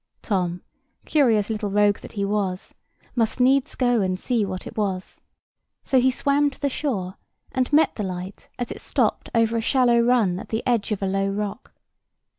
[0.23, 0.63] Tom,
[1.05, 2.73] curious little rogue that he was,
[3.15, 5.21] must needs go and see what it was;
[5.83, 7.17] so he swam to the shore,
[7.51, 11.03] and met the light as it stopped over a shallow run at the edge of
[11.03, 11.73] a low rock.